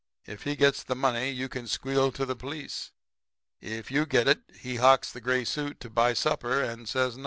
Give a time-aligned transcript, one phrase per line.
[0.25, 2.91] If he gets the money you can squeal to the police.
[3.59, 7.19] If you get it he hocks the gray suit to buy supper and says nothing.